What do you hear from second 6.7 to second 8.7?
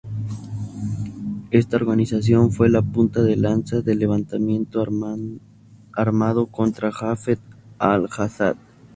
Hafez Al Assad.